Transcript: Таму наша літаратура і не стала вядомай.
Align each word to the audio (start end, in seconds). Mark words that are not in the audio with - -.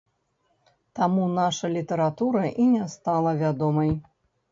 Таму 0.99 1.27
наша 1.39 1.69
літаратура 1.75 2.41
і 2.63 2.65
не 2.71 2.87
стала 2.95 3.35
вядомай. 3.43 3.93